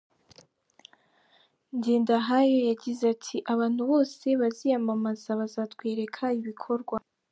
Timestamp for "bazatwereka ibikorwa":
5.39-6.97